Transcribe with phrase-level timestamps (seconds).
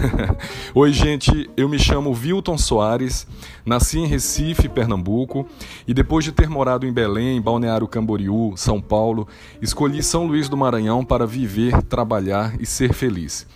[0.74, 3.26] Oi, gente, eu me chamo Wilton Soares,
[3.64, 5.46] nasci em Recife, Pernambuco,
[5.86, 9.28] e depois de ter morado em Belém, Balneário Camboriú, São Paulo,
[9.60, 13.46] escolhi São Luís do Maranhão para viver, trabalhar e ser feliz.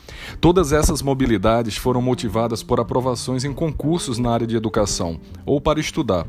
[0.41, 5.81] Todas essas mobilidades foram motivadas por aprovações em concursos na área de educação ou para
[5.81, 6.27] estudar.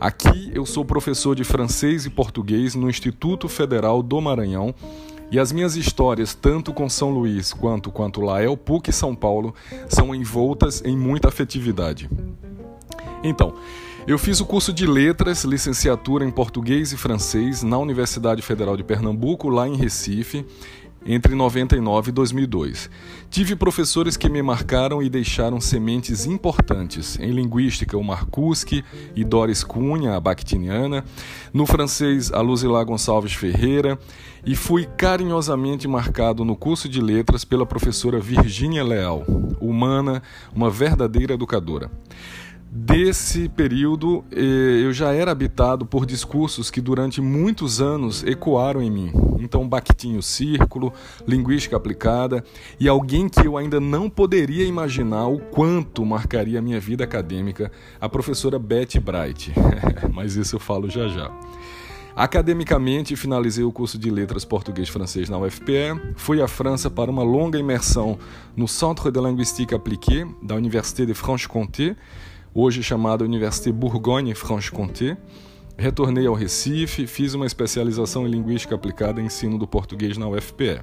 [0.00, 4.74] Aqui eu sou professor de francês e português no Instituto Federal do Maranhão
[5.32, 9.54] e as minhas histórias, tanto com São Luís quanto quanto Lael, PUC São Paulo,
[9.88, 12.10] são envoltas em muita afetividade.
[13.24, 13.54] Então,
[14.06, 18.84] eu fiz o curso de Letras, licenciatura em Português e Francês na Universidade Federal de
[18.84, 20.44] Pernambuco, lá em Recife,
[21.06, 22.90] entre 99 e 2002.
[23.30, 27.18] Tive professores que me marcaram e deixaram sementes importantes.
[27.18, 28.84] Em linguística, o Marcuski
[29.16, 31.04] e Doris Cunha, a Bactiniana.
[31.52, 33.98] No francês, a Luzilá Gonçalves Ferreira.
[34.44, 39.24] E fui carinhosamente marcado no curso de letras pela professora Virgínia Leal,
[39.60, 40.20] humana,
[40.52, 41.90] uma verdadeira educadora.
[42.74, 48.90] Desse período, eh, eu já era habitado por discursos que durante muitos anos ecoaram em
[48.90, 49.12] mim.
[49.38, 50.90] Então, Bakhtinho Círculo,
[51.28, 52.42] Linguística Aplicada
[52.80, 57.70] e alguém que eu ainda não poderia imaginar o quanto marcaria a minha vida acadêmica,
[58.00, 59.52] a professora Betty Bright.
[60.10, 61.30] Mas isso eu falo já já.
[62.16, 67.58] Academicamente, finalizei o curso de Letras Português-Francês na UFPE, fui à França para uma longa
[67.58, 68.18] imersão
[68.56, 71.96] no Centre de Linguistique Appliquée da Université de Franche-Comté,
[72.54, 75.16] hoje chamada Université Bourgogne-Franche-Comté.
[75.76, 80.80] Retornei ao Recife, fiz uma especialização em Linguística Aplicada e Ensino do Português na UFPE.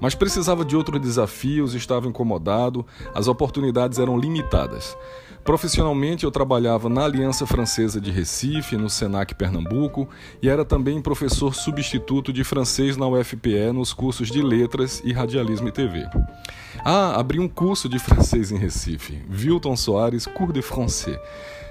[0.00, 4.96] Mas precisava de outros desafios, estava incomodado, as oportunidades eram limitadas.
[5.44, 10.08] Profissionalmente, eu trabalhava na Aliança Francesa de Recife, no Senac Pernambuco,
[10.40, 15.68] e era também professor substituto de francês na UFPE nos cursos de Letras e Radialismo
[15.68, 16.08] e TV.
[16.84, 21.18] Ah, abri um curso de francês em Recife, Wilton Soares, Cours de Français.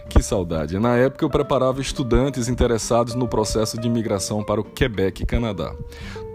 [0.09, 0.77] Que saudade!
[0.77, 5.73] Na época eu preparava estudantes interessados no processo de imigração para o Quebec, Canadá.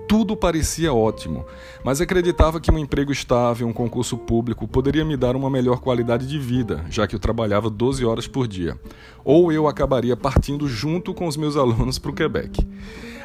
[0.08, 1.44] Tudo parecia ótimo,
[1.84, 6.28] mas acreditava que um emprego estável, um concurso público, poderia me dar uma melhor qualidade
[6.28, 8.78] de vida, já que eu trabalhava 12 horas por dia.
[9.24, 12.64] Ou eu acabaria partindo junto com os meus alunos para o Quebec.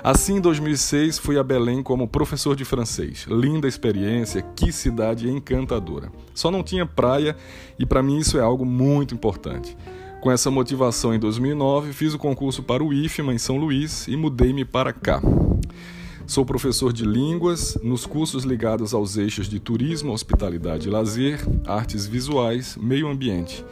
[0.04, 3.28] Assim, em 2006, fui a Belém como professor de francês.
[3.30, 6.12] Linda experiência, que cidade encantadora.
[6.34, 7.38] Só não tinha praia
[7.78, 9.78] e para mim isso é algo muito importante.
[10.20, 14.16] Com essa motivação, em 2009, fiz o concurso para o IFMA em São Luís e
[14.16, 15.22] mudei-me para cá.
[16.26, 22.08] Sou professor de línguas nos cursos ligados aos eixos de turismo, hospitalidade e lazer, artes
[22.08, 23.66] visuais, meio ambiente.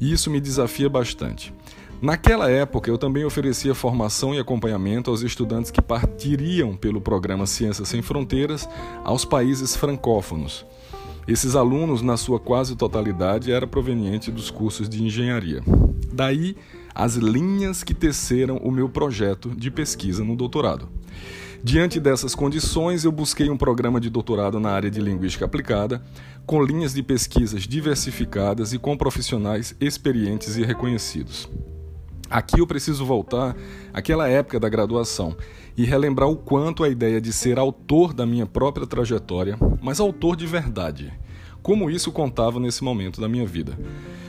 [0.00, 1.52] E isso me desafia bastante.
[2.02, 7.88] Naquela época, eu também oferecia formação e acompanhamento aos estudantes que partiriam pelo programa Ciências
[7.88, 8.68] Sem Fronteiras
[9.04, 10.66] aos países francófonos.
[11.26, 15.62] Esses alunos, na sua quase totalidade, eram provenientes dos cursos de engenharia.
[16.12, 16.56] Daí,
[16.94, 20.88] as linhas que teceram o meu projeto de pesquisa no doutorado.
[21.66, 26.04] Diante dessas condições, eu busquei um programa de doutorado na área de linguística aplicada,
[26.44, 31.48] com linhas de pesquisas diversificadas e com profissionais experientes e reconhecidos.
[32.28, 33.56] Aqui eu preciso voltar
[33.94, 35.34] àquela época da graduação
[35.74, 40.36] e relembrar o quanto a ideia de ser autor da minha própria trajetória, mas autor
[40.36, 41.14] de verdade,
[41.62, 43.78] como isso contava nesse momento da minha vida.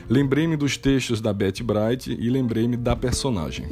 [0.08, 3.68] Lembrei-me dos textos da Betty Bright e lembrei-me da personagem.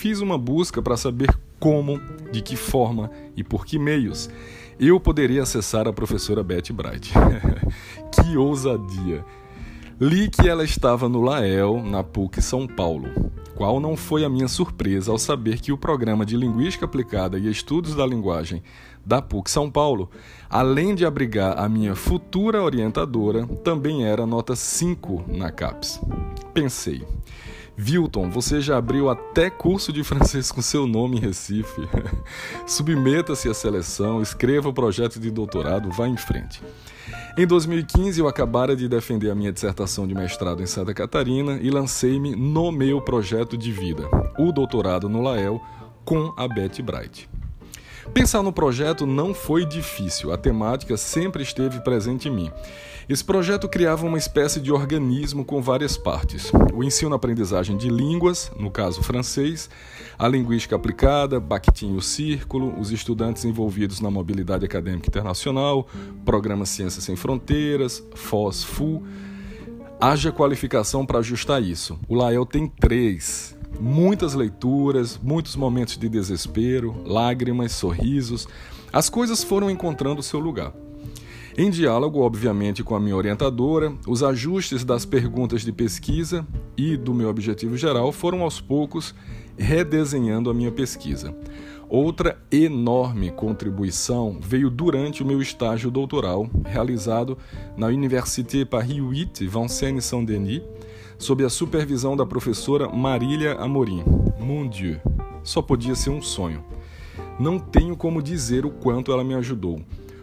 [0.00, 1.28] Fiz uma busca para saber
[1.58, 2.00] como,
[2.32, 4.30] de que forma e por que meios
[4.78, 7.12] eu poderia acessar a professora Betty Bright.
[8.10, 9.22] que ousadia!
[10.00, 14.48] Li que ela estava no Lael, na PUC São Paulo, qual não foi a minha
[14.48, 18.62] surpresa ao saber que o programa de Linguística Aplicada e Estudos da Linguagem
[19.04, 20.08] da PUC São Paulo,
[20.48, 26.00] além de abrigar a minha futura orientadora, também era nota 5 na CAPES.
[26.54, 27.04] Pensei,
[27.80, 31.80] Vilton, você já abriu até curso de francês com seu nome em Recife.
[32.66, 36.62] Submeta-se à seleção, escreva o projeto de doutorado, vá em frente.
[37.38, 41.70] Em 2015, eu acabara de defender a minha dissertação de mestrado em Santa Catarina e
[41.70, 44.02] lancei-me no meu projeto de vida,
[44.38, 45.58] o doutorado no Lael,
[46.04, 47.29] com a Betty Bright.
[48.14, 52.50] Pensar no projeto não foi difícil, a temática sempre esteve presente em mim.
[53.08, 58.70] Esse projeto criava uma espécie de organismo com várias partes: o ensino-aprendizagem de línguas, no
[58.70, 59.68] caso francês,
[60.18, 65.86] a linguística aplicada, Bakhtin Círculo, os estudantes envolvidos na mobilidade acadêmica internacional,
[66.24, 69.02] programa Ciências Sem Fronteiras, FOS-FU.
[70.00, 71.98] Haja qualificação para ajustar isso.
[72.08, 78.48] O Lael tem três muitas leituras, muitos momentos de desespero, lágrimas, sorrisos.
[78.92, 80.72] As coisas foram encontrando seu lugar.
[81.58, 86.46] Em diálogo, obviamente, com a minha orientadora, os ajustes das perguntas de pesquisa
[86.76, 89.14] e do meu objetivo geral foram aos poucos
[89.58, 91.34] redesenhando a minha pesquisa.
[91.88, 97.36] Outra enorme contribuição veio durante o meu estágio doutoral, realizado
[97.76, 100.62] na Université Paris 8, Vincennes Saint-Denis,
[101.20, 104.02] sob a supervisão da professora Marília Amorim.
[104.40, 104.98] Mon Dieu,
[105.44, 106.64] só podia ser um sonho.
[107.38, 109.80] Não tenho como dizer o quanto ela me ajudou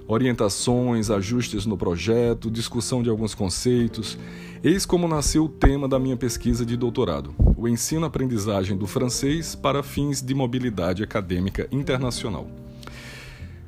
[0.08, 4.18] orientações, ajustes no projeto, discussão de alguns conceitos.
[4.64, 9.84] Eis como nasceu o tema da minha pesquisa de doutorado: o ensino-aprendizagem do francês para
[9.84, 12.48] fins de mobilidade acadêmica internacional.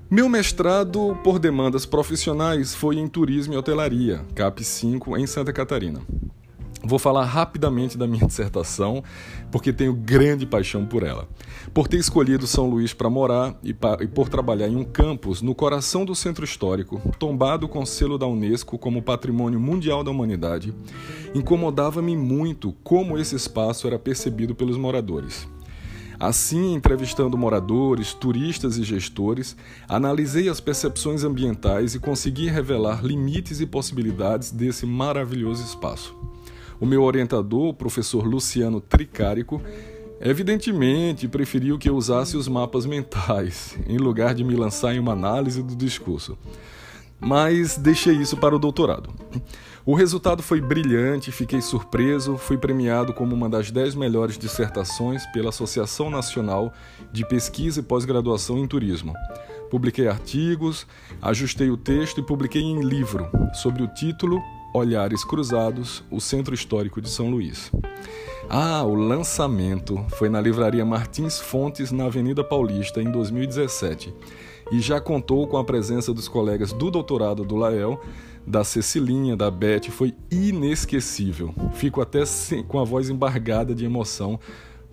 [0.09, 6.01] Meu mestrado por demandas profissionais foi em turismo e hotelaria, CAP 5, em Santa Catarina.
[6.81, 9.03] Vou falar rapidamente da minha dissertação,
[9.51, 11.27] porque tenho grande paixão por ela.
[11.73, 15.53] Por ter escolhido São Luís para morar e, e, por trabalhar em um campus no
[15.53, 20.73] coração do centro histórico, tombado com selo da Unesco como Patrimônio Mundial da Humanidade,
[21.35, 25.47] incomodava-me muito como esse espaço era percebido pelos moradores.
[26.19, 29.55] Assim, entrevistando moradores, turistas e gestores,
[29.87, 36.13] analisei as percepções ambientais e consegui revelar limites e possibilidades desse maravilhoso espaço.
[36.79, 39.61] O meu orientador, o professor Luciano Tricárico,
[40.21, 45.13] evidentemente preferiu que eu usasse os mapas mentais, em lugar de me lançar em uma
[45.13, 46.37] análise do discurso.
[47.19, 49.09] Mas deixei isso para o doutorado.
[49.85, 55.49] O resultado foi brilhante, fiquei surpreso, fui premiado como uma das dez melhores dissertações pela
[55.49, 56.71] Associação Nacional
[57.11, 59.13] de Pesquisa e Pós-Graduação em Turismo.
[59.69, 60.87] Publiquei artigos,
[61.21, 64.41] ajustei o texto e publiquei em livro, sobre o título
[64.73, 67.71] Olhares Cruzados, o Centro Histórico de São Luís.
[68.49, 74.13] Ah, o lançamento foi na Livraria Martins Fontes, na Avenida Paulista, em 2017,
[74.71, 77.99] e já contou com a presença dos colegas do doutorado do Lael,
[78.45, 81.53] da Cecilinha, da Beth, foi inesquecível.
[81.73, 82.23] Fico até
[82.67, 84.39] com a voz embargada de emoção,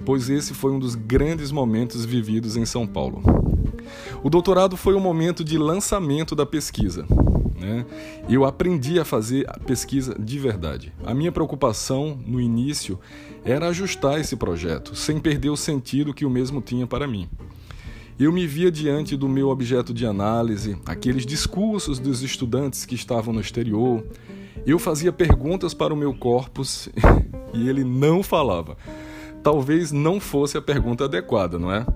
[0.05, 3.23] pois esse foi um dos grandes momentos vividos em São Paulo.
[4.23, 7.06] O doutorado foi o momento de lançamento da pesquisa.
[7.58, 7.87] Né?
[8.29, 10.93] Eu aprendi a fazer a pesquisa de verdade.
[11.05, 12.99] A minha preocupação no início
[13.44, 17.29] era ajustar esse projeto, sem perder o sentido que o mesmo tinha para mim.
[18.19, 23.32] Eu me via diante do meu objeto de análise, aqueles discursos dos estudantes que estavam
[23.32, 24.05] no exterior.
[24.67, 26.88] Eu fazia perguntas para o meu corpus
[27.52, 28.76] e ele não falava.
[29.43, 31.87] Talvez não fosse a pergunta adequada, não é?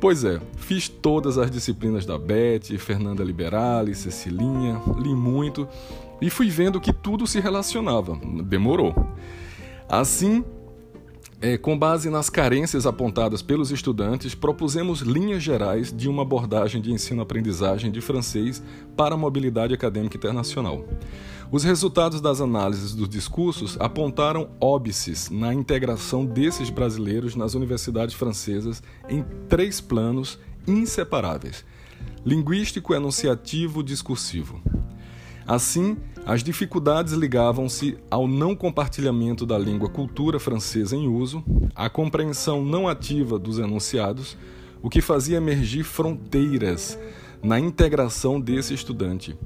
[0.00, 5.68] Pois é, fiz todas as disciplinas da Beth, Fernanda Liberali, Cecilinha, li muito
[6.22, 8.18] e fui vendo que tudo se relacionava.
[8.44, 8.94] Demorou.
[9.86, 10.42] Assim,
[11.42, 16.90] é, com base nas carências apontadas pelos estudantes, propusemos linhas gerais de uma abordagem de
[16.92, 18.62] ensino-aprendizagem de francês
[18.96, 20.82] para a mobilidade acadêmica internacional.
[21.52, 28.80] Os resultados das análises dos discursos apontaram óbices na integração desses brasileiros nas universidades francesas
[29.08, 31.64] em três planos inseparáveis:
[32.24, 34.62] linguístico, enunciativo, discursivo.
[35.44, 41.42] Assim, as dificuldades ligavam-se ao não compartilhamento da língua cultura francesa em uso,
[41.74, 44.36] à compreensão não ativa dos enunciados,
[44.80, 46.96] o que fazia emergir fronteiras
[47.42, 49.36] na integração desse estudante.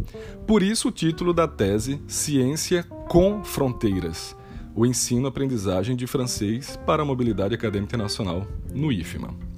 [0.47, 4.37] Por isso, o título da tese Ciência com Fronteiras:
[4.75, 9.54] o ensino-aprendizagem de francês para a mobilidade acadêmica nacional no IFMA.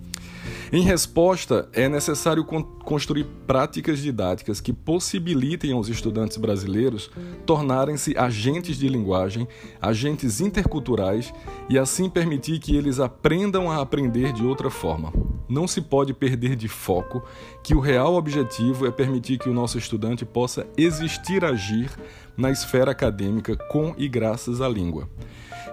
[0.72, 7.08] Em resposta, é necessário construir práticas didáticas que possibilitem aos estudantes brasileiros
[7.44, 9.46] tornarem-se agentes de linguagem,
[9.80, 11.32] agentes interculturais
[11.68, 15.12] e assim permitir que eles aprendam a aprender de outra forma.
[15.48, 17.22] Não se pode perder de foco
[17.62, 21.90] que o real objetivo é permitir que o nosso estudante possa existir, agir
[22.36, 25.08] na esfera acadêmica com e graças à língua.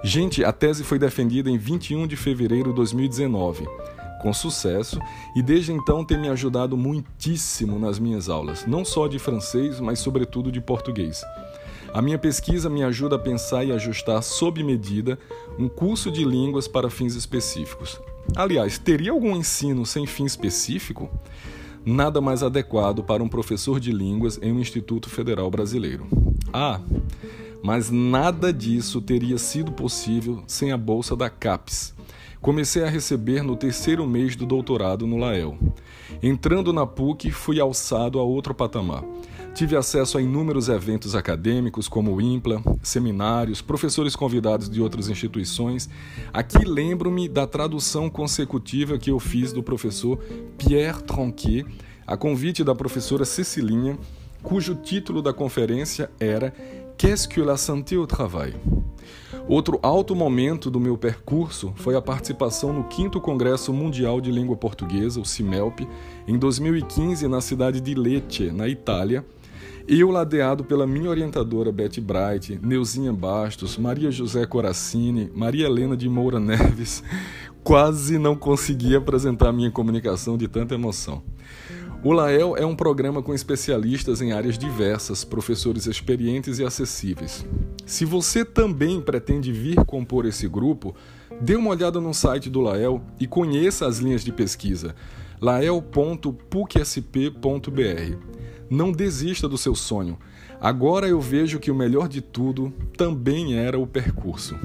[0.03, 3.65] Gente, a tese foi defendida em 21 de fevereiro de 2019
[4.24, 4.98] com sucesso
[5.36, 10.00] e desde então tem me ajudado muitíssimo nas minhas aulas, não só de francês, mas
[10.00, 11.22] sobretudo de português.
[11.94, 15.20] A minha pesquisa me ajuda a pensar e ajustar sob medida
[15.60, 18.00] um curso de línguas para fins específicos.
[18.34, 21.10] Aliás, teria algum ensino sem fim específico?
[21.86, 26.08] Nada mais adequado para um professor de línguas em um Instituto Federal Brasileiro.
[26.51, 26.80] Ah,
[27.62, 31.94] mas nada disso teria sido possível sem a bolsa da CAPES,
[32.43, 35.57] comecei a receber no terceiro mês do doutorado no Lael.
[36.21, 39.01] Entrando na PUC, fui alçado a outro patamar.
[39.55, 45.89] Tive acesso a inúmeros eventos acadêmicos, como o IMPLA, seminários, professores convidados de outras instituições.
[46.33, 50.19] Aqui lembro-me da tradução consecutiva que eu fiz do professor
[50.57, 51.65] Pierre Tronquier,
[52.05, 53.97] a convite da professora Cecilinha,
[54.41, 56.53] cujo título da conferência era
[56.97, 58.55] Qu'est-ce que la santé au travail?
[59.47, 64.55] Outro alto momento do meu percurso foi a participação no 5 Congresso Mundial de Língua
[64.55, 65.81] Portuguesa, o CIMELP,
[66.25, 69.25] em 2015 na cidade de Lecce, na Itália,
[69.85, 76.07] eu ladeado pela minha orientadora Betty Bright, Neuzinha Bastos, Maria José Coracini, Maria Helena de
[76.07, 77.03] Moura Neves,
[77.65, 81.21] quase não consegui apresentar minha comunicação de tanta emoção.
[82.03, 87.45] O Lael é um programa com especialistas em áreas diversas, professores experientes e acessíveis.
[87.86, 90.93] Se você também pretende vir compor esse grupo,
[91.39, 94.93] dê uma olhada no site do Lael e conheça as linhas de pesquisa
[95.39, 96.41] lael.pucsp.br.
[98.69, 100.17] Não desista do seu sonho.
[100.60, 104.55] Agora eu vejo que o melhor de tudo também era o percurso.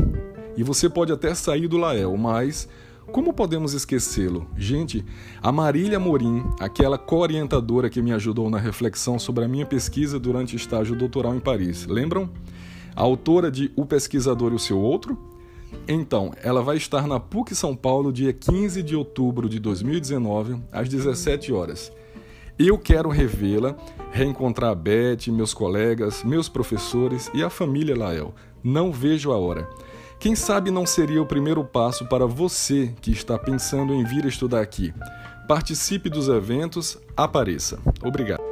[0.56, 2.68] E você pode até sair do Lael, mas
[3.12, 4.46] como podemos esquecê-lo?
[4.56, 5.04] Gente,
[5.42, 10.54] a Marília Morim, aquela co-orientadora que me ajudou na reflexão sobre a minha pesquisa durante
[10.54, 12.30] o estágio doutoral em Paris, lembram?
[12.94, 15.18] A autora de O Pesquisador e o Seu Outro?
[15.86, 20.88] Então, ela vai estar na PUC São Paulo dia 15 de outubro de 2019, às
[20.88, 21.92] 17 horas.
[22.58, 23.76] Eu quero revê-la,
[24.10, 28.34] reencontrar a Beth, meus colegas, meus professores e a família Lael.
[28.64, 29.68] Não vejo a hora.
[30.20, 34.60] Quem sabe não seria o primeiro passo para você que está pensando em vir estudar
[34.60, 34.92] aqui.
[35.46, 37.78] Participe dos eventos, apareça.
[38.02, 38.47] Obrigado.